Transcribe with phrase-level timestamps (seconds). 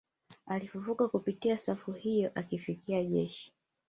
[0.45, 3.53] Alifufuka kupitia safu hiyo akifikia jeshi